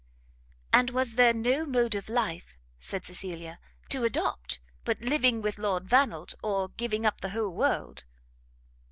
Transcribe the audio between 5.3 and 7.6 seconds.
with Lord Vannelt, or giving up the whole